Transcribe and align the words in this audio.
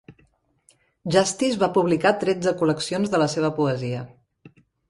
Justice 1.15 1.59
va 1.65 1.69
publicar 1.77 2.13
tretze 2.25 2.57
col·leccions 2.63 3.15
de 3.15 3.23
la 3.25 3.31
seva 3.37 3.55
poesia. 3.63 4.05